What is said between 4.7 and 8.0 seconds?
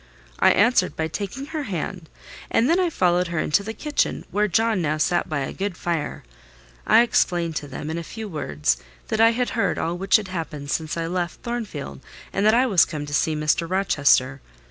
now sat by a good fire. I explained to them,